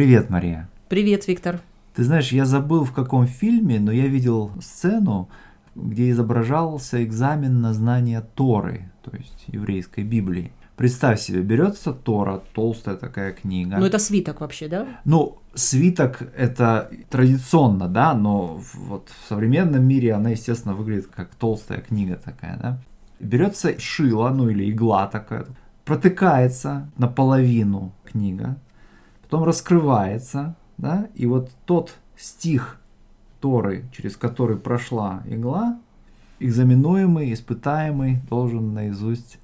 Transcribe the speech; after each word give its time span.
Привет, 0.00 0.30
Мария. 0.30 0.66
Привет, 0.88 1.28
Виктор. 1.28 1.60
Ты 1.94 2.04
знаешь, 2.04 2.32
я 2.32 2.46
забыл 2.46 2.84
в 2.84 2.92
каком 2.94 3.26
фильме, 3.26 3.78
но 3.78 3.92
я 3.92 4.06
видел 4.06 4.50
сцену, 4.58 5.28
где 5.74 6.08
изображался 6.08 7.04
экзамен 7.04 7.60
на 7.60 7.74
знание 7.74 8.22
Торы, 8.34 8.90
то 9.02 9.14
есть 9.14 9.44
еврейской 9.48 10.02
Библии. 10.02 10.52
Представь 10.76 11.20
себе, 11.20 11.42
берется 11.42 11.92
Тора, 11.92 12.40
толстая 12.54 12.96
такая 12.96 13.32
книга. 13.34 13.76
Ну, 13.76 13.84
это 13.84 13.98
свиток 13.98 14.40
вообще, 14.40 14.68
да? 14.68 14.86
Ну, 15.04 15.36
свиток 15.52 16.22
это 16.34 16.90
традиционно, 17.10 17.86
да, 17.86 18.14
но 18.14 18.58
вот 18.72 19.10
в 19.10 19.28
современном 19.28 19.84
мире 19.84 20.14
она, 20.14 20.30
естественно, 20.30 20.72
выглядит 20.72 21.08
как 21.08 21.34
толстая 21.34 21.82
книга 21.82 22.16
такая, 22.16 22.56
да. 22.56 22.78
Берется 23.18 23.78
шило, 23.78 24.30
ну 24.30 24.48
или 24.48 24.70
игла 24.70 25.08
такая, 25.08 25.44
протыкается 25.84 26.90
наполовину 26.96 27.92
книга, 28.10 28.56
потом 29.30 29.44
раскрывается, 29.44 30.56
да, 30.76 31.06
и 31.14 31.26
вот 31.26 31.50
тот 31.64 31.92
стих 32.16 32.80
Торы, 33.40 33.84
через 33.96 34.16
который 34.16 34.56
прошла 34.56 35.22
игла, 35.24 35.78
экзаменуемый, 36.40 37.32
испытаемый 37.32 38.18
должен 38.28 38.74
наизусть 38.74 39.38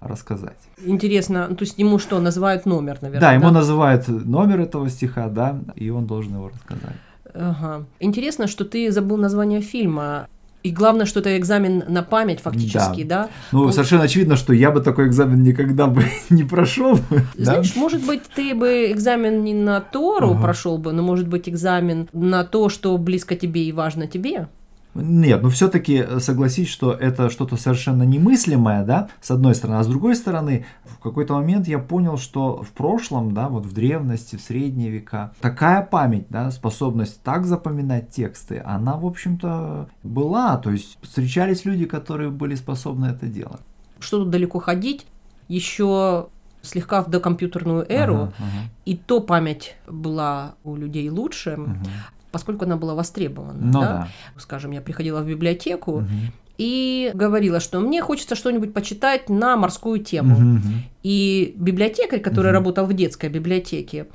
рассказать. 0.00 0.58
Интересно, 0.84 1.46
то 1.54 1.64
есть 1.64 1.78
ему 1.78 2.00
что, 2.00 2.20
называют 2.20 2.66
номер, 2.66 2.98
наверное? 3.00 3.20
Да, 3.20 3.32
ему 3.32 3.50
называют 3.50 4.08
номер 4.08 4.60
этого 4.60 4.90
стиха, 4.90 5.28
да, 5.28 5.60
и 5.76 5.88
он 5.90 6.06
должен 6.06 6.34
его 6.34 6.48
рассказать. 6.48 6.96
Ага. 7.32 7.86
Интересно, 8.00 8.48
что 8.48 8.64
ты 8.64 8.90
забыл 8.90 9.18
название 9.18 9.60
фильма. 9.60 10.26
И 10.62 10.70
главное, 10.70 11.06
что 11.06 11.20
это 11.20 11.36
экзамен 11.36 11.84
на 11.88 12.02
память 12.02 12.40
фактически, 12.40 13.02
да? 13.02 13.24
да? 13.24 13.28
Ну, 13.50 13.64
вот. 13.64 13.74
совершенно 13.74 14.04
очевидно, 14.04 14.36
что 14.36 14.52
я 14.52 14.70
бы 14.70 14.80
такой 14.80 15.08
экзамен 15.08 15.42
никогда 15.42 15.88
бы 15.88 16.04
не 16.30 16.44
прошел. 16.44 16.98
Знаешь, 17.36 17.72
да? 17.72 17.80
может 17.80 18.04
быть, 18.06 18.22
ты 18.34 18.54
бы 18.54 18.90
экзамен 18.92 19.42
не 19.42 19.54
на 19.54 19.80
Тору 19.80 20.32
ага. 20.32 20.42
прошел 20.42 20.78
бы, 20.78 20.92
но 20.92 21.02
может 21.02 21.26
быть 21.26 21.48
экзамен 21.48 22.08
на 22.12 22.44
то, 22.44 22.68
что 22.68 22.96
близко 22.96 23.34
тебе 23.34 23.64
и 23.64 23.72
важно 23.72 24.06
тебе. 24.06 24.48
Нет, 24.94 25.42
ну 25.42 25.48
все-таки 25.48 26.04
э, 26.06 26.20
согласись, 26.20 26.68
что 26.68 26.92
это 26.92 27.30
что-то 27.30 27.56
совершенно 27.56 28.02
немыслимое, 28.02 28.84
да, 28.84 29.08
с 29.22 29.30
одной 29.30 29.54
стороны. 29.54 29.78
А 29.78 29.84
с 29.84 29.86
другой 29.86 30.14
стороны, 30.14 30.66
в 30.84 30.98
какой-то 30.98 31.34
момент 31.34 31.66
я 31.66 31.78
понял, 31.78 32.18
что 32.18 32.62
в 32.62 32.70
прошлом, 32.72 33.32
да, 33.32 33.48
вот 33.48 33.64
в 33.64 33.72
древности, 33.72 34.36
в 34.36 34.42
средние 34.42 34.90
века, 34.90 35.32
такая 35.40 35.82
память, 35.82 36.26
да, 36.28 36.50
способность 36.50 37.22
так 37.22 37.46
запоминать 37.46 38.10
тексты, 38.10 38.62
она, 38.64 38.96
в 38.96 39.06
общем-то, 39.06 39.88
была. 40.02 40.58
То 40.58 40.70
есть 40.70 40.98
встречались 41.00 41.64
люди, 41.64 41.86
которые 41.86 42.30
были 42.30 42.54
способны 42.54 43.06
это 43.06 43.26
делать. 43.26 43.60
Что 43.98 44.18
тут 44.18 44.30
далеко 44.30 44.58
ходить? 44.58 45.06
Еще 45.48 46.26
слегка 46.60 47.02
в 47.02 47.10
докомпьютерную 47.10 47.84
эру, 47.88 48.14
ага, 48.14 48.32
ага. 48.38 48.70
и 48.84 48.96
то 48.96 49.20
память 49.20 49.74
была 49.88 50.54
у 50.64 50.76
людей 50.76 51.08
лучше. 51.08 51.54
Угу 51.54 51.76
поскольку 52.32 52.64
она 52.64 52.76
была 52.76 52.94
востребована. 52.94 53.60
Ну, 53.60 53.80
да? 53.80 53.80
Да. 53.80 54.08
Скажем, 54.38 54.72
я 54.72 54.80
приходила 54.80 55.20
в 55.20 55.28
библиотеку, 55.28 55.98
угу. 55.98 56.06
и 56.58 57.10
говорила, 57.14 57.60
что 57.60 57.80
мне 57.80 58.02
хочется 58.02 58.34
что-нибудь 58.34 58.74
почитать 58.74 59.28
на 59.28 59.56
морскую 59.56 60.00
тему. 60.00 60.34
Угу. 60.34 60.68
И 61.02 61.54
библиотекарь, 61.56 62.20
который 62.20 62.48
угу. 62.48 62.54
работал 62.54 62.86
в 62.86 62.94
детской 62.94 63.28
библиотеке, 63.28 64.06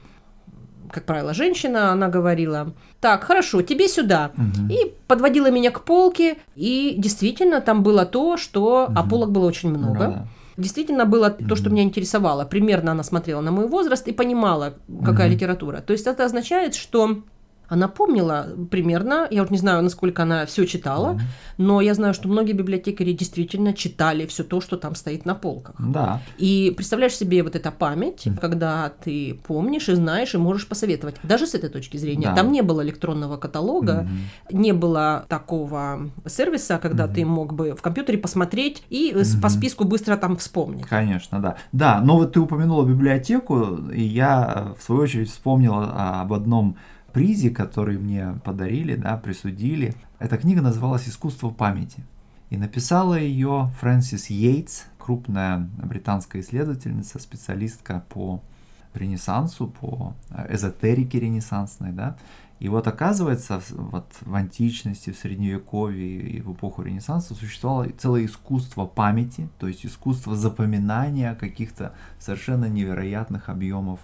как 0.92 1.06
правило, 1.06 1.34
женщина, 1.34 1.92
она 1.92 2.08
говорила, 2.08 2.74
так, 3.02 3.24
хорошо, 3.24 3.62
тебе 3.62 3.88
сюда. 3.88 4.32
Угу. 4.36 4.74
И 4.74 4.94
подводила 5.08 5.52
меня 5.52 5.72
к 5.72 5.84
полке, 5.84 6.38
и 6.56 6.96
действительно 6.98 7.62
там 7.62 7.84
было 7.84 8.06
то, 8.06 8.38
что, 8.38 8.86
угу. 8.86 8.94
а 8.96 9.04
полок 9.04 9.32
было 9.32 9.46
очень 9.46 9.70
много. 9.70 10.00
Да. 10.00 10.28
Действительно 10.58 11.06
было 11.06 11.30
то, 11.30 11.56
что 11.56 11.70
меня 11.70 11.84
интересовало. 11.84 12.44
Примерно 12.44 12.94
она 12.94 13.04
смотрела 13.04 13.42
на 13.42 13.52
мой 13.52 13.68
возраст 13.68 14.08
и 14.08 14.12
понимала, 14.12 14.74
какая 15.06 15.28
mm 15.28 15.32
литература. 15.32 15.82
То 15.82 15.94
есть 15.94 16.08
это 16.08 16.26
означает, 16.26 16.74
что 16.74 17.22
она 17.68 17.88
помнила 17.88 18.48
примерно, 18.72 19.28
я 19.30 19.42
вот 19.42 19.52
не 19.52 19.58
знаю, 19.58 19.84
насколько 19.84 20.24
она 20.24 20.46
все 20.46 20.66
читала, 20.66 21.14
mm-hmm. 21.14 21.22
но 21.58 21.82
я 21.82 21.94
знаю, 21.94 22.14
что 22.14 22.28
многие 22.28 22.54
библиотекари 22.54 23.14
действительно 23.14 23.74
читали 23.74 24.26
все 24.26 24.44
то, 24.44 24.62
что 24.62 24.78
там 24.78 24.96
стоит 24.96 25.26
на 25.26 25.36
полках. 25.36 25.76
Да. 25.80 26.22
И 26.38 26.74
представляешь 26.76 27.16
себе 27.16 27.44
вот 27.44 27.56
эта 27.56 27.72
память, 27.72 28.26
mm-hmm. 28.26 28.40
когда 28.40 28.92
ты 29.04 29.40
помнишь 29.48 29.90
и 29.90 29.96
знаешь 29.96 30.34
и 30.34 30.38
можешь 30.38 30.68
посоветовать. 30.68 31.16
Даже 31.24 31.48
с 31.48 31.56
этой 31.56 31.70
точки 31.70 31.98
зрения. 31.98 32.28
Да. 32.28 32.36
Там 32.36 32.52
не 32.52 32.62
было 32.62 32.82
электронного 32.84 33.38
каталога, 33.38 34.08
mm-hmm. 34.52 34.58
не 34.58 34.72
было 34.72 35.26
такого 35.28 36.10
сервиса, 36.26 36.80
когда 36.80 37.06
mm-hmm. 37.06 37.14
ты 37.14 37.26
мог 37.26 37.54
бы 37.54 37.76
в 37.76 37.82
компьютере 37.82 38.18
посмотреть 38.18 38.84
и 38.90 39.12
mm-hmm. 39.12 39.42
по 39.42 39.50
списку 39.50 39.84
быстро 39.84 40.18
там 40.18 40.38
вспомнить. 40.38 40.86
Конечно, 40.88 41.40
да. 41.40 41.58
Да, 41.72 42.02
но 42.02 42.18
вот 42.18 42.34
ты 42.34 42.40
упомянула 42.40 42.86
библиотеку, 42.86 43.78
и 43.94 44.02
я 44.02 44.74
в 44.80 44.84
свою 44.84 45.02
очередь 45.02 45.30
вспомнила 45.30 46.22
об 46.22 46.34
одном 46.34 46.78
призе, 47.18 47.50
который 47.50 47.98
мне 47.98 48.40
подарили, 48.46 48.94
да, 48.96 49.18
присудили. 49.18 49.96
Эта 50.20 50.38
книга 50.38 50.62
называлась 50.62 51.10
«Искусство 51.10 51.50
памяти». 51.50 52.04
И 52.52 52.58
написала 52.58 53.18
ее 53.18 53.72
Фрэнсис 53.80 54.30
Йейтс, 54.30 54.84
крупная 55.00 55.68
британская 55.84 56.42
исследовательница, 56.42 57.18
специалистка 57.18 58.06
по 58.10 58.44
Ренессансу, 58.94 59.66
по 59.66 60.14
эзотерике 60.48 61.20
ренессансной, 61.20 61.92
да. 61.92 62.18
И 62.60 62.70
вот 62.70 62.86
оказывается, 62.86 63.64
вот 63.72 64.14
в 64.22 64.36
античности, 64.36 65.12
в 65.12 65.18
средневековье 65.18 66.20
и 66.22 66.42
в 66.42 66.54
эпоху 66.54 66.84
Ренессанса 66.84 67.34
существовало 67.34 67.88
целое 67.98 68.26
искусство 68.26 68.86
памяти, 68.86 69.50
то 69.58 69.68
есть 69.68 69.88
искусство 69.88 70.36
запоминания 70.36 71.34
каких-то 71.34 71.94
совершенно 72.20 72.66
невероятных 72.66 73.50
объемов 73.50 74.02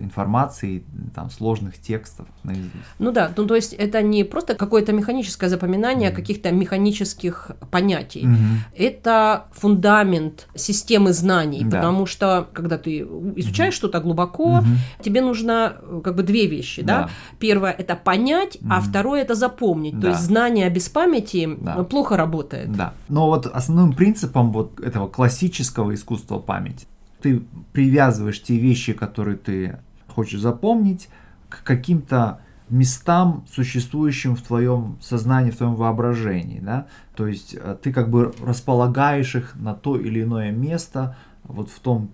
информации, 0.00 0.82
там, 1.14 1.30
сложных 1.30 1.78
текстов 1.78 2.26
наизусть. 2.42 2.72
Ну 2.98 3.12
да, 3.12 3.30
ну 3.36 3.46
то 3.46 3.54
есть 3.54 3.72
это 3.72 4.02
не 4.02 4.24
просто 4.24 4.54
какое-то 4.54 4.92
механическое 4.92 5.48
запоминание 5.48 6.10
mm-hmm. 6.10 6.14
каких-то 6.14 6.50
механических 6.50 7.52
понятий. 7.70 8.24
Mm-hmm. 8.24 8.76
Это 8.76 9.44
фундамент 9.52 10.48
системы 10.54 11.12
знаний, 11.12 11.62
да. 11.64 11.76
потому 11.76 12.06
что 12.06 12.48
когда 12.52 12.78
ты 12.78 13.00
изучаешь 13.00 13.74
mm-hmm. 13.74 13.76
что-то 13.76 14.00
глубоко, 14.00 14.58
mm-hmm. 14.58 15.02
тебе 15.04 15.20
нужно 15.20 15.76
э, 15.80 16.00
как 16.02 16.16
бы 16.16 16.22
две 16.22 16.46
вещи, 16.46 16.82
да? 16.82 17.02
да? 17.02 17.10
Первое 17.38 17.72
это 17.72 17.96
понять, 17.96 18.56
mm-hmm. 18.56 18.68
а 18.70 18.80
второе 18.80 19.22
это 19.22 19.34
запомнить. 19.34 19.94
Да. 19.94 20.00
То 20.00 20.08
есть 20.08 20.22
знание 20.22 20.70
без 20.70 20.88
памяти 20.88 21.48
да. 21.60 21.84
плохо 21.84 22.16
работает. 22.16 22.72
Да. 22.72 22.94
Но 23.08 23.26
вот 23.26 23.46
основным 23.46 23.92
принципом 23.92 24.52
вот 24.52 24.80
этого 24.80 25.08
классического 25.08 25.94
искусства 25.94 26.38
памяти 26.38 26.86
ты 27.20 27.42
привязываешь 27.72 28.42
те 28.42 28.56
вещи, 28.56 28.92
которые 28.92 29.36
ты 29.36 29.78
хочешь 30.20 30.40
запомнить, 30.40 31.08
к 31.48 31.62
каким-то 31.64 32.40
местам, 32.68 33.44
существующим 33.50 34.36
в 34.36 34.42
твоем 34.42 34.98
сознании, 35.00 35.50
в 35.50 35.56
твоем 35.56 35.76
воображении. 35.76 36.60
Да? 36.60 36.86
То 37.16 37.26
есть 37.26 37.54
э, 37.54 37.76
ты 37.82 37.90
как 37.90 38.10
бы 38.10 38.34
располагаешь 38.42 39.34
их 39.34 39.56
на 39.56 39.74
то 39.74 39.96
или 39.96 40.22
иное 40.22 40.52
место 40.52 41.16
вот 41.44 41.70
в 41.70 41.80
том 41.80 42.12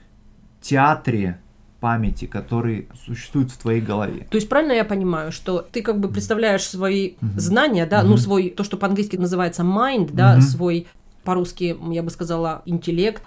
театре 0.60 1.40
памяти, 1.80 2.26
который 2.26 2.88
существует 3.04 3.50
в 3.50 3.58
твоей 3.58 3.80
голове. 3.80 4.24
То 4.30 4.36
есть 4.36 4.48
правильно 4.48 4.72
я 4.72 4.84
понимаю, 4.84 5.32
что 5.32 5.60
ты 5.60 5.82
как 5.82 5.98
бы 5.98 6.08
представляешь 6.08 6.62
свои 6.62 7.10
mm-hmm. 7.10 7.38
знания, 7.38 7.86
да, 7.86 8.02
mm-hmm. 8.02 8.06
ну 8.06 8.16
свой, 8.16 8.50
то, 8.50 8.62
что 8.62 8.76
по-английски 8.76 9.16
называется 9.16 9.62
mind, 9.62 10.10
да, 10.12 10.36
mm-hmm. 10.36 10.40
свой 10.42 10.86
по-русски, 11.24 11.76
я 11.90 12.02
бы 12.04 12.10
сказала, 12.10 12.62
интеллект, 12.66 13.22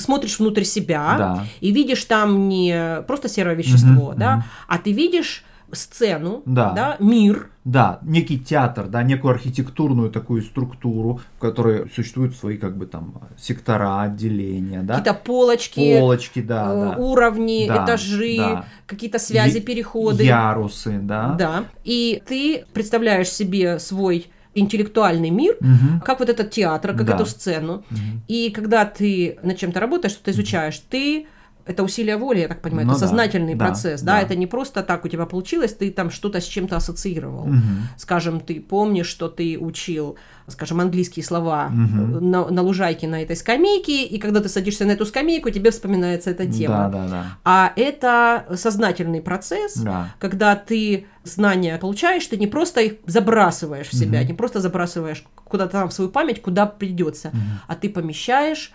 смотришь 0.00 0.38
внутрь 0.38 0.64
себя 0.64 1.14
да. 1.18 1.44
и 1.60 1.70
видишь 1.70 2.04
там 2.04 2.48
не 2.48 3.02
просто 3.06 3.28
серое 3.28 3.54
вещество, 3.54 4.08
угу, 4.08 4.14
да, 4.16 4.34
угу. 4.34 4.44
а 4.68 4.78
ты 4.78 4.92
видишь 4.92 5.44
сцену, 5.72 6.42
да. 6.46 6.72
Да, 6.72 6.96
мир. 6.98 7.50
Да, 7.64 7.98
некий 8.02 8.38
театр, 8.38 8.86
да, 8.86 9.02
некую 9.02 9.32
архитектурную 9.32 10.10
такую 10.10 10.42
структуру, 10.42 11.20
в 11.36 11.40
которой 11.40 11.90
существуют 11.94 12.34
свои 12.34 12.56
как 12.56 12.76
бы 12.76 12.86
там 12.86 13.20
сектора, 13.38 14.00
отделения, 14.02 14.82
да. 14.82 14.98
Какие-то 14.98 15.20
полочки, 15.20 15.98
полочки, 15.98 16.40
да, 16.40 16.72
э, 16.72 16.90
да. 16.90 16.96
уровни, 16.96 17.66
да, 17.68 17.84
этажи, 17.84 18.36
да. 18.38 18.64
какие-то 18.86 19.18
связи, 19.18 19.60
переходы. 19.60 20.24
Ярусы, 20.24 20.98
да. 21.02 21.34
Да, 21.38 21.64
и 21.84 22.22
ты 22.26 22.64
представляешь 22.72 23.28
себе 23.28 23.78
свой 23.78 24.26
интеллектуальный 24.54 25.30
мир, 25.30 25.56
угу. 25.60 26.04
как 26.04 26.20
вот 26.20 26.28
этот 26.28 26.50
театр, 26.50 26.96
как 26.96 27.06
да. 27.06 27.14
эту 27.14 27.26
сцену. 27.26 27.84
Угу. 27.90 27.98
И 28.28 28.50
когда 28.50 28.84
ты 28.84 29.38
над 29.42 29.58
чем-то 29.58 29.80
работаешь, 29.80 30.12
что-то 30.12 30.32
изучаешь, 30.32 30.80
ты 30.88 31.26
это 31.70 31.84
усилие 31.84 32.16
воли, 32.16 32.40
я 32.40 32.48
так 32.48 32.60
понимаю, 32.62 32.86
ну, 32.86 32.92
это 32.92 33.00
да, 33.00 33.06
сознательный 33.06 33.54
да, 33.54 33.64
процесс, 33.64 34.02
да, 34.02 34.14
да, 34.14 34.22
это 34.22 34.34
не 34.34 34.46
просто 34.48 34.82
так 34.82 35.04
у 35.04 35.08
тебя 35.08 35.24
получилось, 35.24 35.72
ты 35.72 35.90
там 35.92 36.10
что-то 36.10 36.40
с 36.40 36.44
чем-то 36.44 36.76
ассоциировал. 36.76 37.44
Угу. 37.44 37.58
Скажем, 37.96 38.40
ты 38.40 38.60
помнишь, 38.60 39.06
что 39.06 39.28
ты 39.28 39.56
учил, 39.56 40.16
скажем, 40.48 40.80
английские 40.80 41.24
слова 41.24 41.66
угу. 41.66 42.20
на, 42.20 42.48
на 42.48 42.62
лужайке 42.62 43.06
на 43.06 43.22
этой 43.22 43.36
скамейке, 43.36 44.04
и 44.04 44.18
когда 44.18 44.40
ты 44.40 44.48
садишься 44.48 44.84
на 44.84 44.92
эту 44.92 45.06
скамейку, 45.06 45.50
тебе 45.50 45.70
вспоминается 45.70 46.30
эта 46.30 46.46
тема. 46.46 46.90
Да, 46.92 46.98
да, 46.98 47.08
да. 47.08 47.26
А 47.44 47.72
это 47.76 48.46
сознательный 48.56 49.20
процесс, 49.20 49.76
да. 49.76 50.08
когда 50.18 50.56
ты 50.56 51.06
знания 51.22 51.78
получаешь, 51.78 52.26
ты 52.26 52.36
не 52.36 52.48
просто 52.48 52.80
их 52.80 52.92
забрасываешь 53.06 53.88
в 53.88 53.94
себя, 53.94 54.20
угу. 54.20 54.28
не 54.28 54.34
просто 54.34 54.60
забрасываешь 54.60 55.24
куда-то 55.44 55.72
там 55.72 55.88
в 55.88 55.92
свою 55.92 56.10
память, 56.10 56.42
куда 56.42 56.66
придется, 56.66 57.28
угу. 57.28 57.38
а 57.68 57.76
ты 57.76 57.88
помещаешь 57.88 58.72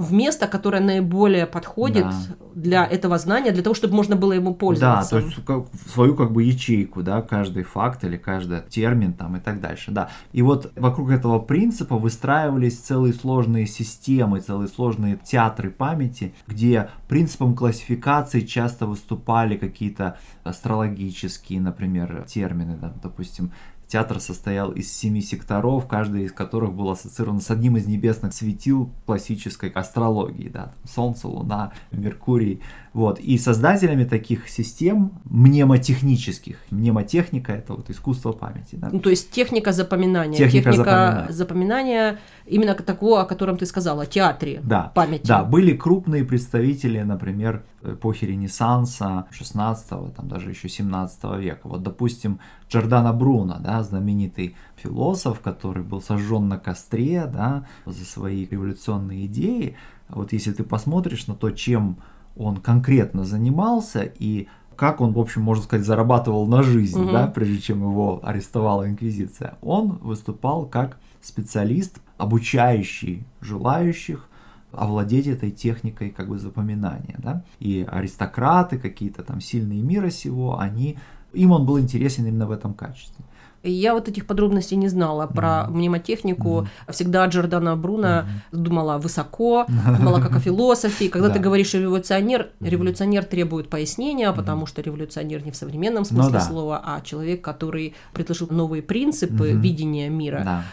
в 0.00 0.14
место, 0.14 0.46
которое 0.46 0.80
наиболее 0.80 1.46
подходит 1.46 2.04
да. 2.04 2.14
для 2.54 2.86
этого 2.86 3.18
знания, 3.18 3.50
для 3.50 3.62
того, 3.62 3.74
чтобы 3.74 3.94
можно 3.94 4.16
было 4.16 4.32
ему 4.32 4.54
пользоваться. 4.54 5.16
Да, 5.16 5.20
то 5.20 5.26
есть 5.26 5.44
как, 5.44 5.66
свою 5.92 6.14
как 6.14 6.32
бы 6.32 6.42
ячейку, 6.42 7.02
да, 7.02 7.20
каждый 7.20 7.64
факт 7.64 8.02
или 8.04 8.16
каждый 8.16 8.62
термин 8.62 9.12
там 9.12 9.36
и 9.36 9.40
так 9.40 9.60
дальше, 9.60 9.90
да. 9.90 10.08
И 10.32 10.40
вот 10.40 10.72
вокруг 10.74 11.10
этого 11.10 11.38
принципа 11.38 11.98
выстраивались 11.98 12.78
целые 12.78 13.12
сложные 13.12 13.66
системы, 13.66 14.40
целые 14.40 14.68
сложные 14.68 15.18
театры 15.22 15.70
памяти, 15.70 16.34
где 16.46 16.88
принципом 17.06 17.54
классификации 17.54 18.40
часто 18.40 18.86
выступали 18.86 19.58
какие-то 19.58 20.16
астрологические, 20.44 21.60
например, 21.60 22.24
термины, 22.26 22.78
да, 22.80 22.90
допустим, 23.02 23.52
Театр 23.90 24.20
состоял 24.20 24.70
из 24.70 24.92
семи 24.92 25.20
секторов, 25.20 25.88
каждый 25.88 26.22
из 26.22 26.32
которых 26.32 26.72
был 26.72 26.90
ассоциирован 26.90 27.40
с 27.40 27.50
одним 27.50 27.76
из 27.76 27.86
небесных 27.86 28.32
светил 28.32 28.92
классической 29.04 29.68
астрологии. 29.70 30.48
Да? 30.48 30.72
Солнце, 30.84 31.26
Луна, 31.26 31.72
Меркурий. 31.90 32.60
Вот. 32.92 33.18
И 33.18 33.36
создателями 33.36 34.04
таких 34.04 34.48
систем 34.48 35.20
мнемотехнических, 35.24 36.58
мнемотехника 36.70 37.52
это 37.52 37.74
вот 37.74 37.90
искусство 37.90 38.30
памяти. 38.30 38.76
Да? 38.76 38.90
Ну, 38.92 39.00
то 39.00 39.10
есть 39.10 39.32
техника 39.32 39.72
запоминания. 39.72 40.36
Техника, 40.36 40.70
техника 40.70 41.26
запоминания. 41.30 41.32
запоминания 41.32 42.18
именно 42.46 42.74
такого, 42.74 43.22
о 43.22 43.24
котором 43.24 43.56
ты 43.56 43.66
сказала, 43.66 44.06
театре 44.06 44.60
да. 44.62 44.92
памяти. 44.94 45.26
Да, 45.26 45.42
были 45.42 45.76
крупные 45.76 46.24
представители, 46.24 47.00
например, 47.00 47.64
эпохи 47.82 48.24
Ренессанса, 48.24 49.26
16 49.30 49.88
там 50.14 50.28
даже 50.28 50.50
еще 50.50 50.68
17 50.68 51.24
века. 51.38 51.60
Вот, 51.64 51.82
допустим, 51.82 52.40
Джордано 52.70 53.12
Бруно, 53.12 53.58
да, 53.58 53.82
знаменитый 53.82 54.54
философ, 54.76 55.40
который 55.40 55.82
был 55.82 56.00
сожжен 56.00 56.48
на 56.48 56.58
костре, 56.58 57.26
да, 57.26 57.66
за 57.84 58.04
свои 58.04 58.46
революционные 58.46 59.26
идеи. 59.26 59.76
Вот 60.08 60.32
если 60.32 60.52
ты 60.52 60.62
посмотришь 60.62 61.26
на 61.26 61.34
то, 61.34 61.50
чем 61.50 61.98
он 62.36 62.58
конкретно 62.58 63.24
занимался 63.24 64.02
и 64.02 64.46
как 64.76 65.02
он, 65.02 65.12
в 65.12 65.18
общем, 65.18 65.42
можно 65.42 65.64
сказать, 65.64 65.84
зарабатывал 65.84 66.46
на 66.46 66.62
жизнь, 66.62 67.02
угу. 67.02 67.12
да, 67.12 67.26
прежде 67.26 67.60
чем 67.60 67.82
его 67.82 68.20
арестовала 68.22 68.88
инквизиция. 68.88 69.58
Он 69.60 69.98
выступал 69.98 70.64
как 70.64 70.96
специалист, 71.20 72.00
обучающий 72.16 73.26
желающих 73.42 74.26
овладеть 74.72 75.26
этой 75.26 75.50
техникой 75.50 76.10
как 76.10 76.28
бы 76.28 76.38
запоминания, 76.38 77.16
да. 77.18 77.44
И 77.58 77.86
аристократы, 77.90 78.78
какие-то 78.78 79.22
там 79.22 79.40
сильные 79.40 79.82
мира 79.82 80.08
сего, 80.08 80.58
они, 80.58 80.98
им 81.32 81.52
он 81.52 81.66
был 81.66 81.78
интересен 81.78 82.26
именно 82.26 82.46
в 82.46 82.50
этом 82.50 82.74
качестве. 82.74 83.24
Я 83.62 83.92
вот 83.92 84.08
этих 84.08 84.26
подробностей 84.26 84.76
не 84.76 84.88
знала 84.88 85.26
про 85.26 85.48
mm-hmm. 85.48 85.70
мнемотехнику. 85.70 86.48
Mm-hmm. 86.48 86.92
Всегда 86.92 87.26
Джордана 87.26 87.76
Бруно 87.76 88.06
mm-hmm. 88.06 88.24
думала 88.52 88.96
высоко, 88.96 89.66
думала 89.98 90.20
как 90.20 90.36
о 90.36 90.40
философии. 90.40 91.08
Когда 91.08 91.28
ты 91.28 91.38
говоришь 91.40 91.74
революционер, 91.74 92.50
революционер 92.60 93.24
требует 93.24 93.68
пояснения, 93.68 94.32
потому 94.32 94.64
что 94.64 94.80
революционер 94.80 95.44
не 95.44 95.50
в 95.50 95.56
современном 95.56 96.04
ну 96.10 96.22
смысле 96.22 96.40
слова, 96.40 96.82
а 96.82 97.00
человек, 97.02 97.42
который 97.42 97.94
предложил 98.14 98.48
новые 98.50 98.82
принципы 98.82 99.52
видения 99.52 100.08
мира. 100.08 100.64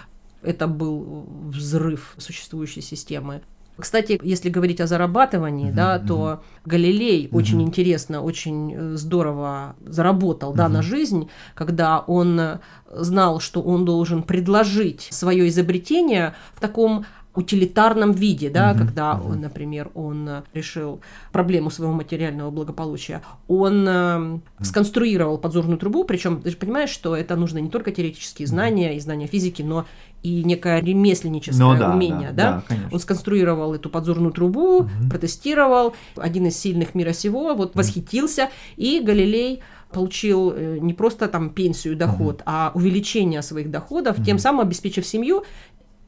Это 0.42 0.68
был 0.68 1.28
взрыв 1.50 2.16
существующей 2.18 2.82
системы. 2.82 3.42
Кстати, 3.78 4.20
если 4.24 4.50
говорить 4.50 4.82
о 4.82 4.88
зарабатывании, 4.88 5.70
mm-hmm, 5.70 5.76
да, 5.76 6.00
то. 6.00 6.44
Галилей 6.66 7.26
mm-hmm. 7.26 7.36
очень 7.36 7.62
интересно, 7.62 8.22
очень 8.22 8.74
э, 8.74 8.96
здорово 8.96 9.76
заработал, 9.86 10.52
mm-hmm. 10.52 10.58
да, 10.58 10.70
на 10.70 10.82
жизнь, 10.82 11.30
когда 11.56 12.00
он 12.00 12.60
знал, 12.92 13.40
что 13.40 13.62
он 13.62 13.86
должен 13.86 14.24
предложить 14.24 15.08
свое 15.12 15.48
изобретение 15.48 16.34
в 16.54 16.60
таком 16.60 17.06
утилитарном 17.38 18.14
виде, 18.14 18.50
да, 18.50 18.72
угу, 18.72 18.80
когда, 18.80 19.14
угу. 19.14 19.30
Он, 19.30 19.42
например, 19.42 19.92
он 19.94 20.44
решил 20.56 21.02
проблему 21.32 21.70
своего 21.70 21.94
материального 21.94 22.50
благополучия, 22.50 23.22
он 23.48 23.86
э, 23.88 24.40
сконструировал 24.62 25.38
подзорную 25.38 25.78
трубу, 25.78 26.04
причем 26.04 26.42
ты 26.42 26.50
же 26.50 26.58
понимаешь, 26.58 26.90
что 26.90 27.16
это 27.16 27.36
нужно 27.36 27.60
не 27.60 27.70
только 27.70 27.92
теоретические 27.92 28.48
знания 28.48 28.98
и 28.98 29.00
знания 29.00 29.28
физики, 29.28 29.62
но 29.62 29.86
и 30.24 30.44
некое 30.44 30.82
ремесленническое 30.82 31.66
ну, 31.66 31.78
да, 31.78 31.94
умение, 31.94 32.32
да? 32.32 32.64
да? 32.70 32.76
да 32.76 32.76
он 32.92 33.00
сконструировал 33.00 33.74
эту 33.74 33.90
подзорную 33.90 34.32
трубу, 34.32 34.80
угу. 34.80 34.90
протестировал, 35.10 35.96
один 36.16 36.48
из 36.48 36.58
сильных 36.58 36.96
мира 36.96 37.14
сего, 37.14 37.54
вот 37.54 37.70
угу. 37.70 37.80
восхитился, 37.80 38.50
и 38.76 39.00
Галилей 39.00 39.62
получил 39.92 40.52
э, 40.54 40.78
не 40.80 40.94
просто 40.94 41.28
там 41.28 41.50
пенсию, 41.50 41.96
доход, 41.96 42.40
uh 42.40 42.44
а 42.46 42.72
увеличение 42.74 43.42
своих 43.42 43.72
доходов, 43.72 44.20
uh 44.20 44.24
тем 44.24 44.40
самым 44.40 44.62
обеспечив 44.62 45.06
семью 45.06 45.44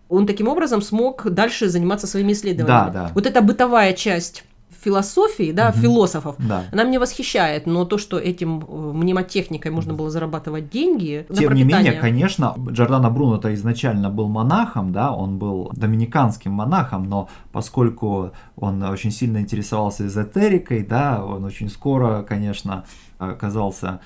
он 0.10 0.26
таким 0.26 0.48
образом 0.48 0.82
смог 0.82 1.30
дальше 1.30 1.70
заниматься 1.70 2.08
своими 2.08 2.34
исследованиями. 2.34 2.92
Да, 2.92 3.08
да. 3.08 3.12
Вот 3.14 3.28
эта 3.28 3.42
бытовая 3.42 3.94
часть 3.94 4.44
философии, 4.84 5.52
да, 5.52 5.70
угу. 5.70 5.80
философов, 5.80 6.36
да. 6.40 6.64
она 6.72 6.84
меня 6.84 7.00
восхищает, 7.00 7.66
но 7.66 7.86
то, 7.86 7.98
что 7.98 8.18
этим 8.18 8.60
э, 8.60 8.92
мнемотехникой 8.94 9.72
можно 9.72 9.94
было 9.94 10.10
зарабатывать 10.10 10.70
деньги, 10.70 11.26
тем 11.36 11.54
не 11.54 11.64
менее, 11.64 11.94
конечно, 11.94 12.56
Джордано 12.70 13.10
Бруно 13.10 13.38
это 13.38 13.54
изначально 13.56 14.10
был 14.10 14.28
монахом, 14.28 14.92
да, 14.92 15.12
он 15.12 15.38
был 15.38 15.72
доминиканским 15.74 16.52
монахом, 16.52 17.10
но 17.10 17.30
поскольку 17.52 18.32
он 18.56 18.82
очень 18.84 19.12
сильно 19.12 19.40
интересовался 19.40 20.08
эзотерикой, 20.08 20.84
да, 20.84 21.24
он 21.24 21.44
очень 21.44 21.70
скоро, 21.70 22.24
конечно, 22.24 22.86
оказался 23.18 24.00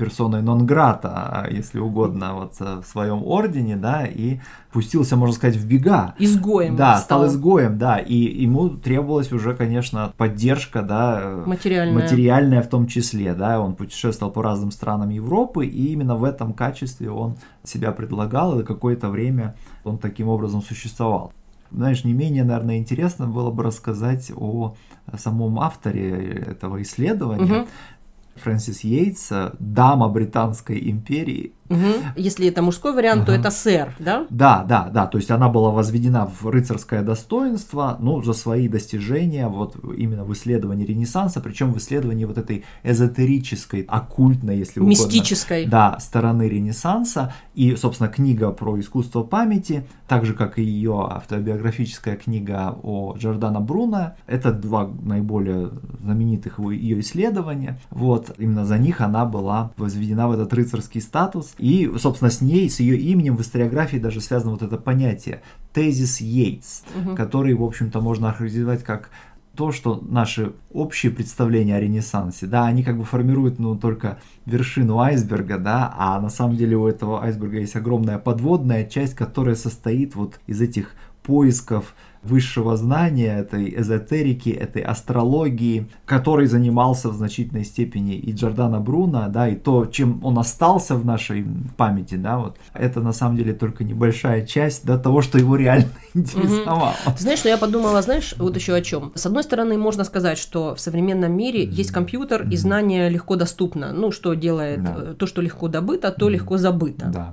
персоной 0.00 0.40
нон-грата, 0.40 1.46
если 1.50 1.78
угодно, 1.78 2.32
вот 2.32 2.54
э, 2.60 2.80
в 2.82 2.86
своем 2.86 3.22
ордене, 3.22 3.76
да, 3.76 4.06
и 4.06 4.40
пустился, 4.72 5.14
можно 5.16 5.34
сказать, 5.34 5.56
в 5.56 5.66
бега. 5.66 6.14
Изгоем. 6.18 6.74
Да, 6.74 6.96
стал, 6.96 7.20
стал 7.20 7.26
изгоем, 7.26 7.76
да, 7.76 7.98
и 7.98 8.14
ему 8.14 8.70
требовалась 8.70 9.30
уже, 9.30 9.54
конечно, 9.54 10.14
поддержка, 10.16 10.80
да, 10.80 11.42
материальная. 11.44 12.02
материальная 12.02 12.62
в 12.62 12.68
том 12.68 12.86
числе, 12.86 13.34
да, 13.34 13.60
он 13.60 13.74
путешествовал 13.74 14.32
по 14.32 14.42
разным 14.42 14.70
странам 14.70 15.10
Европы, 15.10 15.66
и 15.66 15.92
именно 15.92 16.16
в 16.16 16.24
этом 16.24 16.54
качестве 16.54 17.10
он 17.10 17.36
себя 17.62 17.92
предлагал, 17.92 18.58
и 18.58 18.64
какое-то 18.64 19.10
время 19.10 19.54
он 19.84 19.98
таким 19.98 20.28
образом 20.28 20.62
существовал. 20.62 21.32
Знаешь, 21.70 22.04
не 22.04 22.14
менее, 22.14 22.42
наверное, 22.44 22.78
интересно 22.78 23.26
было 23.26 23.50
бы 23.50 23.62
рассказать 23.62 24.32
о 24.34 24.74
самом 25.18 25.60
авторе 25.60 26.46
этого 26.48 26.80
исследования. 26.82 27.60
Угу. 27.60 27.68
Фрэнсис 28.36 28.84
Йейтс, 28.84 29.32
дама 29.58 30.08
Британской 30.08 30.90
империи, 30.90 31.52
Угу. 31.70 32.16
Если 32.16 32.48
это 32.48 32.62
мужской 32.62 32.92
вариант, 32.92 33.22
угу. 33.22 33.26
то 33.26 33.32
это 33.32 33.50
сэр, 33.50 33.94
да? 33.98 34.26
Да, 34.28 34.64
да, 34.68 34.90
да. 34.92 35.06
То 35.06 35.18
есть 35.18 35.30
она 35.30 35.48
была 35.48 35.70
возведена 35.70 36.26
в 36.26 36.46
рыцарское 36.46 37.02
достоинство, 37.02 37.96
ну, 38.00 38.22
за 38.22 38.32
свои 38.32 38.68
достижения, 38.68 39.46
вот 39.48 39.76
именно 39.96 40.24
в 40.24 40.32
исследовании 40.32 40.84
Ренессанса, 40.84 41.40
причем 41.40 41.72
в 41.72 41.78
исследовании 41.78 42.24
вот 42.24 42.38
этой 42.38 42.64
эзотерической, 42.82 43.82
оккультной, 43.82 44.58
если 44.58 44.80
угодно. 44.80 44.90
Мистической. 44.90 45.66
Да, 45.66 45.98
стороны 46.00 46.48
Ренессанса. 46.48 47.32
И, 47.54 47.76
собственно, 47.76 48.08
книга 48.08 48.50
про 48.50 48.78
искусство 48.80 49.22
памяти, 49.22 49.86
так 50.08 50.26
же, 50.26 50.34
как 50.34 50.58
и 50.58 50.62
ее 50.62 51.06
автобиографическая 51.08 52.16
книга 52.16 52.76
о 52.82 53.14
Джордано 53.16 53.60
Бруно, 53.60 54.14
это 54.26 54.50
два 54.50 54.88
наиболее 54.88 55.70
знаменитых 56.00 56.58
ее 56.58 56.98
исследования. 56.98 57.78
Вот, 57.90 58.34
именно 58.38 58.64
за 58.64 58.78
них 58.78 59.00
она 59.00 59.24
была 59.24 59.70
возведена 59.76 60.26
в 60.26 60.32
этот 60.32 60.52
рыцарский 60.52 61.00
статус. 61.00 61.54
И, 61.60 61.90
собственно, 61.98 62.30
с 62.30 62.40
ней, 62.40 62.70
с 62.70 62.80
ее 62.80 62.96
именем 62.96 63.36
в 63.36 63.42
историографии 63.42 63.98
даже 63.98 64.20
связано 64.20 64.52
вот 64.52 64.62
это 64.62 64.78
понятие 64.78 65.42
тезис 65.72 66.20
Йейтс, 66.20 66.82
угу. 66.96 67.14
который, 67.14 67.54
в 67.54 67.62
общем-то, 67.62 68.00
можно 68.00 68.30
охарактеризовать 68.30 68.82
как 68.82 69.10
то, 69.54 69.72
что 69.72 70.02
наши 70.08 70.52
общие 70.72 71.12
представления 71.12 71.76
о 71.76 71.80
Ренессансе, 71.80 72.46
да, 72.46 72.66
они 72.66 72.82
как 72.82 72.96
бы 72.96 73.04
формируют, 73.04 73.58
ну, 73.58 73.76
только 73.76 74.18
вершину 74.46 75.00
айсберга, 75.00 75.58
да, 75.58 75.94
а 75.98 76.18
на 76.20 76.30
самом 76.30 76.56
деле 76.56 76.76
у 76.76 76.86
этого 76.86 77.22
айсберга 77.22 77.58
есть 77.58 77.76
огромная 77.76 78.18
подводная 78.18 78.86
часть, 78.86 79.14
которая 79.14 79.56
состоит 79.56 80.14
вот 80.14 80.40
из 80.46 80.62
этих 80.62 80.94
поисков 81.22 81.94
высшего 82.22 82.76
знания, 82.76 83.38
этой 83.38 83.80
эзотерики, 83.80 84.50
этой 84.50 84.82
астрологии, 84.82 85.86
которой 86.04 86.46
занимался 86.46 87.08
в 87.08 87.14
значительной 87.14 87.64
степени 87.64 88.16
и 88.16 88.32
Джордана 88.32 88.80
Бруно, 88.80 89.28
да, 89.28 89.48
и 89.48 89.56
то, 89.56 89.86
чем 89.86 90.24
он 90.24 90.38
остался 90.38 90.94
в 90.96 91.04
нашей 91.04 91.46
памяти, 91.76 92.16
да, 92.16 92.38
вот, 92.38 92.58
это 92.74 93.00
на 93.00 93.12
самом 93.12 93.36
деле 93.36 93.54
только 93.54 93.84
небольшая 93.84 94.46
часть 94.46 94.84
до 94.84 94.98
того, 94.98 95.22
что 95.22 95.38
его 95.38 95.56
реально 95.56 95.88
интересовало. 96.14 96.94
Угу. 97.06 97.14
Ты 97.16 97.22
знаешь, 97.22 97.38
что 97.38 97.48
я 97.48 97.56
подумала, 97.56 98.02
знаешь, 98.02 98.34
вот 98.38 98.56
еще 98.56 98.74
о 98.74 98.82
чем. 98.82 99.12
С 99.14 99.26
одной 99.26 99.42
стороны, 99.42 99.78
можно 99.78 100.04
сказать, 100.04 100.38
что 100.38 100.74
в 100.74 100.80
современном 100.80 101.32
мире 101.32 101.64
есть 101.64 101.90
компьютер, 101.90 102.46
и 102.50 102.56
знание 102.56 103.08
легко 103.08 103.36
доступно. 103.36 103.92
Ну, 103.92 104.12
что 104.12 104.34
делает 104.34 104.82
да. 104.82 104.96
Э, 104.98 105.14
то, 105.14 105.26
что 105.26 105.40
легко 105.40 105.68
добыто, 105.68 106.10
то 106.10 106.28
легко 106.28 106.58
забыто. 106.58 107.06
Да. 107.06 107.32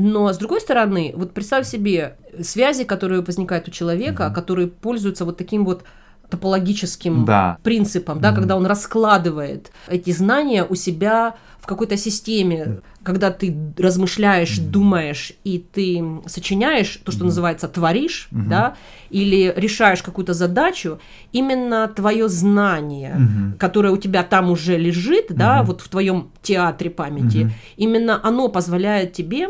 Но 0.00 0.32
с 0.32 0.38
другой 0.38 0.62
стороны, 0.62 1.12
вот 1.14 1.34
представь 1.34 1.66
себе 1.66 2.16
связи, 2.40 2.84
которые 2.84 3.20
возникают 3.20 3.68
у 3.68 3.70
человека, 3.70 4.24
mm-hmm. 4.24 4.34
которые 4.34 4.68
пользуются 4.68 5.26
вот 5.26 5.36
таким 5.36 5.66
вот 5.66 5.84
топологическим 6.30 7.24
да. 7.24 7.58
принципам, 7.62 8.20
да, 8.20 8.30
mm-hmm. 8.30 8.34
когда 8.34 8.56
он 8.56 8.64
раскладывает 8.64 9.72
эти 9.88 10.12
знания 10.12 10.64
у 10.64 10.74
себя 10.74 11.34
в 11.58 11.66
какой-то 11.66 11.98
системе, 11.98 12.80
когда 13.02 13.30
ты 13.30 13.54
размышляешь, 13.76 14.58
mm-hmm. 14.58 14.70
думаешь 14.70 15.32
и 15.44 15.58
ты 15.58 16.02
сочиняешь 16.26 17.00
то, 17.04 17.12
что 17.12 17.22
mm-hmm. 17.22 17.24
называется 17.24 17.68
творишь, 17.68 18.28
mm-hmm. 18.30 18.48
да, 18.48 18.76
или 19.10 19.52
решаешь 19.54 20.02
какую-то 20.02 20.32
задачу, 20.32 20.98
именно 21.32 21.88
твое 21.88 22.28
знание, 22.28 23.16
mm-hmm. 23.18 23.58
которое 23.58 23.92
у 23.92 23.98
тебя 23.98 24.22
там 24.22 24.50
уже 24.50 24.78
лежит, 24.78 25.30
mm-hmm. 25.30 25.36
да, 25.36 25.62
вот 25.62 25.82
в 25.82 25.88
твоем 25.88 26.30
театре 26.40 26.88
памяти, 26.88 27.36
mm-hmm. 27.38 27.74
именно 27.76 28.20
оно 28.22 28.48
позволяет 28.48 29.12
тебе 29.12 29.48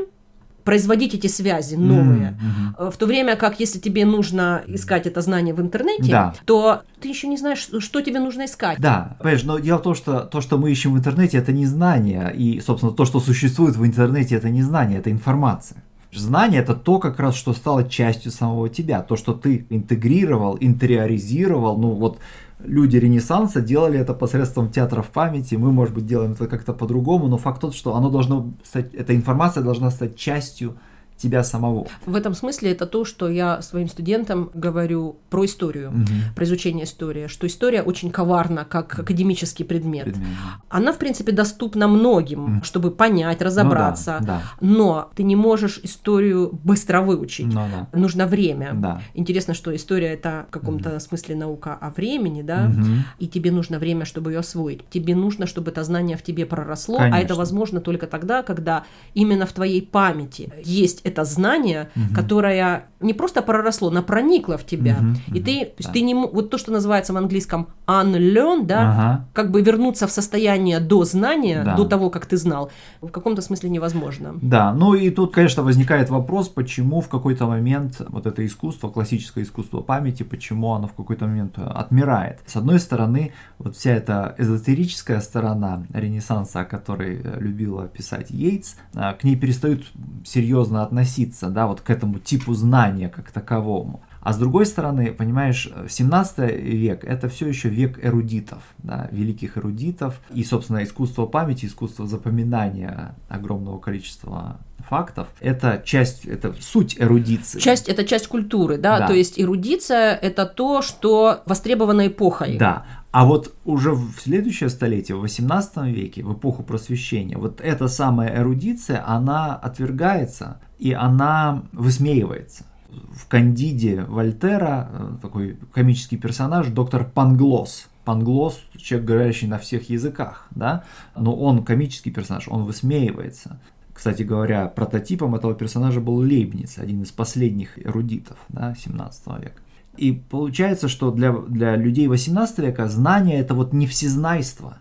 производить 0.65 1.15
эти 1.15 1.27
связи 1.27 1.77
новые. 1.77 2.39
Mm-hmm. 2.79 2.91
В 2.91 2.97
то 2.97 3.07
время 3.07 3.37
как 3.37 3.61
если 3.61 3.79
тебе 3.79 4.05
нужно 4.05 4.63
искать 4.67 5.07
это 5.07 5.21
знание 5.21 5.55
в 5.55 5.61
интернете, 5.61 6.11
да. 6.11 6.35
то 6.45 6.83
ты 7.01 7.09
еще 7.09 7.29
не 7.29 7.37
знаешь, 7.37 7.69
что 7.79 8.01
тебе 8.01 8.21
нужно 8.21 8.45
искать. 8.45 8.79
Да, 8.79 9.17
понимаешь, 9.19 9.43
но 9.45 9.59
дело 9.59 9.79
в 9.79 9.83
том, 9.83 9.95
что 9.95 10.21
то, 10.21 10.41
что 10.41 10.59
мы 10.59 10.71
ищем 10.71 10.95
в 10.95 10.99
интернете, 10.99 11.39
это 11.39 11.53
не 11.53 11.67
знание, 11.67 12.33
и, 12.35 12.61
собственно, 12.61 12.93
то, 12.93 13.05
что 13.05 13.21
существует 13.21 13.77
в 13.77 13.85
интернете, 13.85 14.37
это 14.37 14.51
не 14.51 14.63
знание, 14.63 14.99
это 14.99 15.11
информация. 15.11 15.83
Знание 16.13 16.61
это 16.61 16.75
то, 16.75 16.99
как 16.99 17.21
раз, 17.21 17.37
что 17.37 17.53
стало 17.53 17.89
частью 17.89 18.33
самого 18.33 18.69
тебя, 18.69 19.01
то, 19.03 19.17
что 19.17 19.33
ты 19.33 19.67
интегрировал, 19.71 20.57
интериоризировал, 20.61 21.79
ну 21.79 21.91
вот 21.91 22.19
люди 22.65 22.97
Ренессанса 22.97 23.61
делали 23.61 23.99
это 23.99 24.15
посредством 24.15 24.71
театров 24.71 25.09
памяти, 25.09 25.55
мы, 25.55 25.73
может 25.73 25.95
быть, 25.95 26.07
делаем 26.07 26.33
это 26.33 26.47
как-то 26.47 26.73
по-другому, 26.73 27.29
но 27.29 27.39
факт 27.39 27.61
тот, 27.61 27.75
что 27.75 27.95
оно 27.95 28.11
должно 28.11 28.55
стать, 28.63 28.95
эта 28.95 29.15
информация 29.15 29.63
должна 29.63 29.91
стать 29.91 30.17
частью 30.17 30.77
тебя 31.21 31.45
самого. 31.45 31.87
В 32.07 32.17
этом 32.17 32.35
смысле 32.35 32.73
это 32.73 32.87
то, 32.87 33.05
что 33.05 33.29
я 33.29 33.63
своим 33.63 33.89
студентам 33.89 34.51
говорю 34.55 35.17
про 35.29 35.45
историю, 35.45 35.91
угу. 35.91 36.35
про 36.35 36.45
изучение 36.45 36.85
истории, 36.85 37.27
что 37.27 37.47
история 37.47 37.83
очень 37.83 38.11
коварна 38.11 38.65
как 38.65 38.99
академический 38.99 39.65
предмет. 39.65 40.05
предмет. 40.05 40.29
Она, 40.69 40.93
в 40.93 40.99
принципе, 40.99 41.33
доступна 41.33 41.89
многим, 41.89 42.57
угу. 42.57 42.65
чтобы 42.65 42.91
понять, 42.91 43.43
разобраться, 43.43 44.17
ну, 44.21 44.27
да, 44.27 44.33
да. 44.33 44.43
но 44.61 45.11
ты 45.15 45.23
не 45.23 45.37
можешь 45.37 45.81
историю 45.83 46.51
быстро 46.65 47.03
выучить. 47.03 47.47
Ну, 47.47 47.67
да. 47.71 47.99
Нужно 47.99 48.27
время. 48.27 48.73
Да. 48.75 49.03
Интересно, 49.15 49.55
что 49.55 49.75
история 49.75 50.09
это 50.09 50.47
в 50.49 50.53
каком-то 50.53 50.91
угу. 50.91 51.01
смысле 51.01 51.37
наука 51.37 51.75
о 51.75 51.91
времени, 51.91 52.43
да, 52.43 52.71
угу. 52.71 52.87
и 53.19 53.29
тебе 53.29 53.53
нужно 53.53 53.79
время, 53.79 54.05
чтобы 54.05 54.33
ее 54.33 54.39
освоить. 54.39 54.89
Тебе 54.89 55.15
нужно, 55.15 55.47
чтобы 55.47 55.71
это 55.71 55.85
знание 55.85 56.17
в 56.17 56.23
тебе 56.23 56.47
проросло, 56.47 56.97
Конечно. 56.97 57.19
а 57.19 57.21
это 57.21 57.35
возможно 57.35 57.81
только 57.81 58.07
тогда, 58.07 58.43
когда 58.43 58.85
именно 59.15 59.47
в 59.47 59.53
твоей 59.53 59.83
памяти 59.83 60.53
есть 60.65 61.01
это 61.11 61.25
знание, 61.25 61.91
угу. 61.95 62.15
которое 62.15 62.85
не 63.01 63.15
просто 63.15 63.43
проросло, 63.43 63.91
но 63.91 64.03
проникло 64.03 64.59
в 64.59 64.67
тебя. 64.67 64.99
Угу, 65.01 65.37
и 65.37 65.41
ты, 65.41 65.65
то 65.65 65.75
есть 65.79 65.89
да. 65.89 65.93
ты 65.93 66.03
не 66.03 66.15
вот 66.15 66.51
то, 66.51 66.59
что 66.59 66.71
называется 66.71 67.13
в 67.13 67.17
английском 67.17 67.69
unlearn, 67.87 68.67
да, 68.67 68.81
ага. 68.81 69.29
как 69.33 69.51
бы 69.51 69.63
вернуться 69.63 70.07
в 70.07 70.11
состояние 70.11 70.81
до 70.81 71.05
знания, 71.05 71.63
да. 71.65 71.77
до 71.77 71.85
того, 71.85 72.11
как 72.11 72.27
ты 72.27 72.37
знал, 72.37 72.71
в 73.01 73.09
каком-то 73.09 73.43
смысле 73.43 73.71
невозможно. 73.71 74.35
Да, 74.43 74.73
ну 74.73 74.95
и 74.95 75.11
тут, 75.11 75.33
конечно, 75.33 75.63
возникает 75.63 76.11
вопрос, 76.11 76.49
почему 76.49 77.01
в 77.01 77.09
какой-то 77.09 77.47
момент 77.47 78.01
вот 78.09 78.27
это 78.27 78.45
искусство, 78.45 78.91
классическое 78.91 79.45
искусство 79.45 79.81
памяти, 79.81 80.23
почему 80.23 80.75
оно 80.75 80.87
в 80.87 80.93
какой-то 80.93 81.27
момент 81.27 81.59
отмирает. 81.59 82.41
С 82.47 82.57
одной 82.57 82.79
стороны, 82.79 83.33
вот 83.59 83.77
вся 83.77 83.93
эта 83.93 84.35
эзотерическая 84.37 85.21
сторона 85.21 85.85
Ренессанса, 85.93 86.61
о 86.61 86.65
которой 86.65 87.23
любила 87.39 87.89
писать 87.89 88.31
Йейтс, 88.31 88.75
а, 88.95 89.15
к 89.15 89.25
ней 89.25 89.37
перестают 89.37 89.91
серьезно 90.25 90.83
относиться 90.83 91.00
относиться, 91.01 91.49
да, 91.49 91.67
вот 91.67 91.81
к 91.81 91.91
этому 91.91 92.19
типу 92.19 92.55
знания 92.55 93.09
как 93.09 93.31
таковому. 93.31 94.03
А 94.21 94.35
с 94.35 94.39
другой 94.39 94.67
стороны, 94.67 95.13
понимаешь, 95.13 95.71
17 95.89 96.39
век 96.63 97.05
это 97.05 97.29
все 97.31 97.49
еще 97.49 97.71
век 97.71 97.99
эрудитов, 98.05 98.63
да, 98.79 99.09
великих 99.11 99.57
эрудитов. 99.57 100.21
И, 100.35 100.45
собственно, 100.45 100.85
искусство 100.85 101.25
памяти, 101.25 101.67
искусство 101.67 102.07
запоминания 102.07 103.15
огромного 103.31 103.79
количества 103.79 104.59
фактов, 104.89 105.29
это 105.41 105.83
часть, 105.85 106.27
это 106.27 106.55
суть 106.61 106.97
эрудиции. 106.99 107.61
Часть, 107.61 107.89
это 107.89 108.05
часть 108.05 108.27
культуры, 108.27 108.77
да, 108.77 108.99
да. 108.99 109.07
то 109.07 109.15
есть 109.15 109.41
эрудиция 109.41 110.15
это 110.15 110.45
то, 110.45 110.83
что 110.83 111.43
востребовано 111.47 112.09
эпохой. 112.09 112.59
Да, 112.59 112.85
а 113.13 113.25
вот 113.25 113.55
уже 113.65 113.93
в 113.93 114.15
следующее 114.19 114.71
столетие, 114.71 115.17
в 115.17 115.21
18 115.21 115.87
веке, 115.87 116.23
в 116.23 116.33
эпоху 116.33 116.63
просвещения, 116.63 117.37
вот 117.37 117.61
эта 117.61 117.89
самая 117.89 118.37
эрудиция, 118.37 119.05
она 119.07 119.57
отвергается 119.57 120.61
и 120.79 120.93
она 120.93 121.65
высмеивается. 121.73 122.65
В 122.89 123.29
«Кандиде» 123.29 124.03
Вольтера 124.03 124.89
э, 124.91 125.17
такой 125.23 125.59
комический 125.73 126.17
персонаж, 126.17 126.69
доктор 126.69 127.05
Панглос. 127.05 127.89
Панглос– 128.05 128.61
человек, 128.77 129.07
говорящий 129.07 129.47
на 129.47 129.59
всех 129.59 129.91
языках, 129.91 130.49
да? 130.51 130.85
но 131.15 131.37
он 131.37 131.65
комический 131.65 132.11
персонаж, 132.11 132.49
он 132.49 132.65
высмеивается. 132.65 133.61
Кстати 133.93 134.23
говоря, 134.23 134.67
прототипом 134.67 135.35
этого 135.35 135.55
персонажа 135.55 136.01
был 136.01 136.17
Лейбниц, 136.17 136.79
один 136.79 137.03
из 137.03 137.13
последних 137.13 137.79
эрудитов 137.79 138.39
да, 138.49 138.75
17 138.75 139.27
века. 139.41 139.61
И 139.97 140.13
получается, 140.13 140.89
что 140.89 141.11
для, 141.11 141.33
для 141.33 141.77
людей 141.77 142.07
18 142.07 142.59
века 142.59 142.89
знание 142.89 143.41
это 143.41 143.55
вот 143.55 143.73
не 143.73 143.87
всезнайство, 143.87 144.79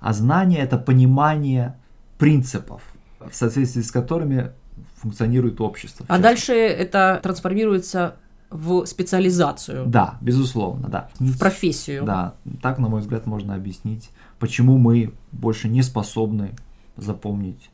а 0.00 0.12
знание 0.12 0.60
это 0.60 0.78
понимание 0.78 1.76
принципов, 2.18 2.82
в 3.18 3.34
соответствии 3.34 3.82
с 3.82 3.90
которыми 3.90 4.52
функционирует 4.96 5.60
общество. 5.60 6.06
А 6.08 6.18
дальше 6.18 6.54
это 6.54 7.20
трансформируется 7.22 8.16
в 8.50 8.86
специализацию. 8.86 9.86
Да, 9.86 10.16
безусловно, 10.20 10.88
да. 10.88 11.08
В 11.18 11.38
профессию. 11.38 12.04
Да, 12.04 12.34
так, 12.62 12.78
на 12.78 12.88
мой 12.88 13.00
взгляд, 13.00 13.26
можно 13.26 13.54
объяснить, 13.54 14.10
почему 14.38 14.78
мы 14.78 15.12
больше 15.32 15.68
не 15.68 15.82
способны 15.82 16.52
запомнить 16.96 17.70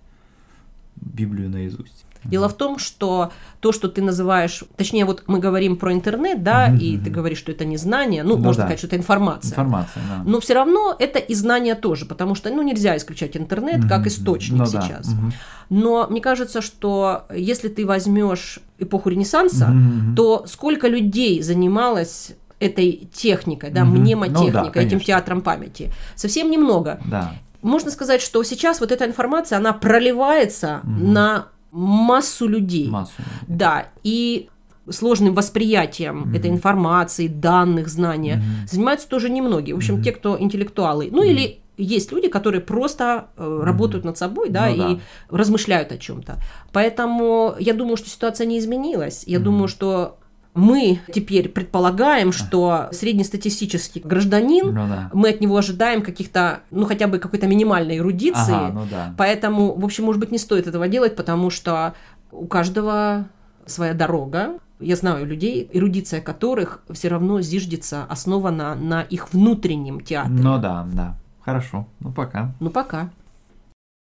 Библию 1.01 1.51
наизусть. 1.51 2.05
Дело 2.25 2.49
в 2.49 2.55
том, 2.55 2.79
что 2.79 3.33
то, 3.61 3.73
что 3.73 3.89
ты 3.89 4.03
называешь, 4.03 4.65
точнее, 4.77 5.05
вот 5.05 5.25
мы 5.27 5.39
говорим 5.39 5.77
про 5.77 5.93
интернет, 5.93 6.43
да, 6.43 6.69
mm-hmm. 6.69 6.79
и 6.79 6.99
ты 6.99 7.11
говоришь, 7.11 7.39
что 7.39 7.51
это 7.53 7.65
не 7.65 7.79
знание, 7.79 8.23
ну, 8.23 8.37
ну 8.37 8.45
можно 8.45 8.63
да. 8.63 8.67
сказать, 8.67 8.79
что 8.79 8.87
это 8.89 8.97
информация. 8.97 9.51
Информация, 9.51 10.03
да. 10.09 10.23
Но 10.25 10.41
все 10.41 10.55
равно 10.55 10.95
это 10.99 11.19
и 11.19 11.35
знание 11.35 11.75
тоже, 11.75 12.05
потому 12.05 12.35
что, 12.35 12.51
ну, 12.51 12.63
нельзя 12.63 12.97
исключать 12.97 13.37
интернет 13.37 13.85
mm-hmm. 13.85 13.89
как 13.89 14.07
источник 14.07 14.59
ну, 14.59 14.67
сейчас. 14.67 15.09
Да. 15.09 15.13
Mm-hmm. 15.13 15.33
Но 15.71 16.07
мне 16.11 16.21
кажется, 16.21 16.61
что 16.61 17.25
если 17.35 17.69
ты 17.69 17.87
возьмешь 17.87 18.61
эпоху 18.79 19.09
Ренессанса, 19.09 19.67
mm-hmm. 19.67 20.15
то 20.15 20.45
сколько 20.47 20.89
людей 20.89 21.43
занималось 21.43 22.33
этой 22.59 23.09
техникой, 23.15 23.71
да, 23.71 23.83
mm-hmm. 23.83 23.85
мнемотехникой, 23.87 24.63
ну, 24.63 24.73
да, 24.75 24.83
этим 24.83 25.01
театром 25.01 25.41
памяти? 25.41 25.91
Совсем 26.17 26.51
немного. 26.51 27.01
Да. 27.07 27.33
Можно 27.63 27.91
сказать, 27.91 28.23
что 28.23 28.43
сейчас 28.43 28.81
вот 28.81 28.93
эта 28.93 29.07
информация, 29.07 29.59
она 29.59 29.73
проливается 29.73 30.81
mm-hmm. 30.83 31.07
на 31.09 31.49
массу 31.71 32.49
людей. 32.49 32.89
Массу. 32.89 33.13
Да, 33.49 33.89
и 34.03 34.49
сложным 34.89 35.35
восприятием 35.35 36.25
mm-hmm. 36.25 36.39
этой 36.39 36.51
информации, 36.51 37.29
данных, 37.29 37.89
знания 37.89 38.37
mm-hmm. 38.37 38.71
занимаются 38.71 39.09
тоже 39.09 39.31
немногие. 39.31 39.75
В 39.75 39.79
общем, 39.79 39.97
mm-hmm. 39.97 40.03
те, 40.03 40.13
кто 40.13 40.41
интеллектуалы. 40.41 41.09
Ну 41.11 41.23
mm-hmm. 41.23 41.31
или 41.31 41.61
есть 41.77 42.13
люди, 42.13 42.29
которые 42.29 42.61
просто 42.61 43.29
э, 43.37 43.61
работают 43.63 44.05
mm-hmm. 44.05 44.09
над 44.09 44.19
собой, 44.19 44.51
да, 44.51 44.67
ну, 44.67 44.73
и 44.73 44.95
да. 44.97 45.01
размышляют 45.31 45.93
о 45.93 45.99
чем-то. 45.99 46.39
Поэтому 46.73 47.55
я 47.59 47.73
думаю, 47.75 47.97
что 47.97 48.09
ситуация 48.09 48.47
не 48.47 48.59
изменилась. 48.59 49.25
Я 49.27 49.39
mm-hmm. 49.39 49.43
думаю, 49.43 49.69
что 49.69 50.19
мы 50.55 51.01
теперь 51.13 51.49
предполагаем, 51.49 52.33
что 52.33 52.89
среднестатистический 52.93 54.01
гражданин, 54.01 54.67
ну, 54.67 54.89
да. 54.89 55.11
мы 55.13 55.29
от 55.29 55.41
него 55.41 55.57
ожидаем 55.57 56.03
каких-то, 56.03 56.61
ну 56.71 56.87
хотя 56.87 57.07
бы 57.07 57.19
какой-то 57.19 57.47
минимальной 57.47 57.99
эрудиции. 57.99 58.55
Ага, 58.55 58.73
ну, 58.73 58.87
да. 58.91 59.15
Поэтому, 59.17 59.75
в 59.75 59.85
общем, 59.85 60.05
может 60.05 60.21
быть, 60.21 60.33
не 60.33 60.39
стоит 60.39 60.67
этого 60.67 60.89
делать, 60.89 61.15
потому 61.15 61.51
что 61.51 61.95
у 62.33 62.47
каждого 62.47 63.29
своя 63.67 63.95
дорога. 63.95 64.59
Я 64.81 64.97
знаю 64.97 65.27
людей, 65.27 65.69
эрудиция 65.73 66.21
которых 66.21 66.83
все 66.91 67.09
равно 67.09 67.41
зиждется, 67.43 68.05
основана 68.09 68.75
на 68.75 69.03
их 69.03 69.33
внутреннем 69.33 70.01
театре. 70.01 70.35
Ну 70.35 70.59
да, 70.59 70.89
да. 70.93 71.17
Хорошо. 71.43 71.87
Ну 72.01 72.13
пока. 72.13 72.55
Ну 72.61 72.71
пока. 72.71 73.11